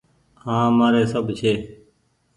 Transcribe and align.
هآن 0.43 0.69
مآري 0.77 1.03
سب 1.11 1.25
ڇي۔ 1.39 1.53